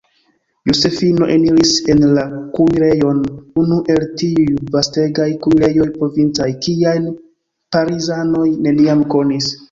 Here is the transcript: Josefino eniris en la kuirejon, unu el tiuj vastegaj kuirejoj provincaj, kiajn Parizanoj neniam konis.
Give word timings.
Josefino 0.67 1.25
eniris 1.33 1.73
en 1.93 1.99
la 2.13 2.21
kuirejon, 2.55 3.19
unu 3.63 3.77
el 3.95 4.05
tiuj 4.21 4.45
vastegaj 4.75 5.27
kuirejoj 5.43 5.87
provincaj, 5.97 6.47
kiajn 6.67 7.05
Parizanoj 7.77 8.47
neniam 8.69 9.05
konis. 9.15 9.51